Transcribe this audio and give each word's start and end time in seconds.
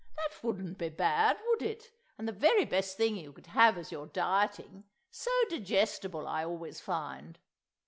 That 0.17 0.43
wouldn't 0.43 0.79
be 0.79 0.89
bad, 0.89 1.37
would 1.47 1.61
it? 1.61 1.91
and 2.17 2.27
the 2.27 2.31
very 2.31 2.65
best 2.65 2.97
thing 2.97 3.15
you 3.17 3.31
could 3.31 3.45
have 3.45 3.77
as 3.77 3.91
you're 3.91 4.07
dieting; 4.07 4.85
so 5.11 5.29
digestible, 5.47 6.27
I 6.27 6.43
always 6.43 6.81
find. 6.81 7.37